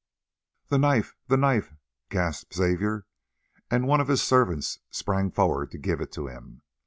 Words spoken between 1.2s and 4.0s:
the knife!" gasped Xavier, and